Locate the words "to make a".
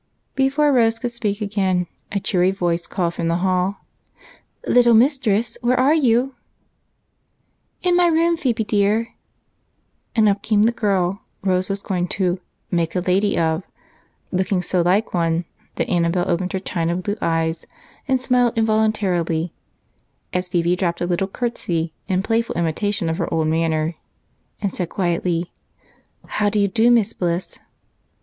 12.17-12.99